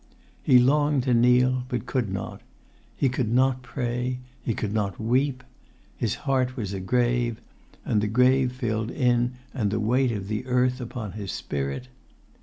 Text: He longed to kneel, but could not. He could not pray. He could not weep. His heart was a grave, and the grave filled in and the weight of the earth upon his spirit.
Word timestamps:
He 0.41 0.57
longed 0.57 1.03
to 1.03 1.13
kneel, 1.13 1.65
but 1.69 1.85
could 1.85 2.11
not. 2.11 2.41
He 2.95 3.07
could 3.07 3.31
not 3.31 3.61
pray. 3.61 4.17
He 4.41 4.55
could 4.55 4.73
not 4.73 4.99
weep. 4.99 5.43
His 5.95 6.15
heart 6.25 6.57
was 6.57 6.73
a 6.73 6.79
grave, 6.79 7.39
and 7.85 8.01
the 8.01 8.07
grave 8.07 8.51
filled 8.51 8.89
in 8.89 9.33
and 9.53 9.69
the 9.69 9.79
weight 9.79 10.11
of 10.11 10.27
the 10.27 10.47
earth 10.47 10.81
upon 10.81 11.11
his 11.11 11.31
spirit. 11.31 11.87